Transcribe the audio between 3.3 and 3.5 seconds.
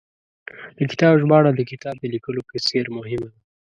ده